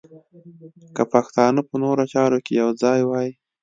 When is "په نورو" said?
1.67-2.03